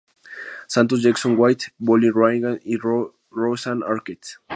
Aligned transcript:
Santos, 0.67 0.97
Jackson 1.03 1.35
White, 1.37 1.69
Molly 1.77 2.09
Ringwald 2.09 2.59
y 2.65 2.75
Rosanna 3.29 3.85
Arquette. 3.85 4.39